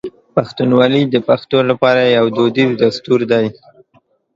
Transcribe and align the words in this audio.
پښتونولي 0.35 1.01
د 1.13 1.15
پښتنو 1.27 1.67
لپاره 1.69 2.01
یو 2.17 2.25
دودیز 2.37 2.71
دستور 2.83 3.21
دی. 3.31 3.45